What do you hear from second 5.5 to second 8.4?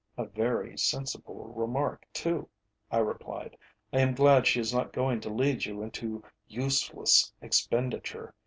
you into useless expenditure.